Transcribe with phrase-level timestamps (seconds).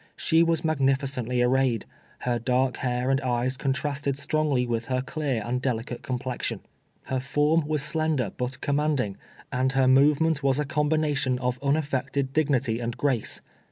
[0.15, 1.85] She was magnifi cently arrayed.
[2.21, 6.61] Her dark hair and eyes contrasted strongly with her clear and delicate complexion.
[7.03, 9.17] Her form was slender but commanding,
[9.51, 10.01] and her 286 TWELVE TEARS A SLAVE.
[10.01, 13.41] movement was a combination of nnaft'ected dignity and grace.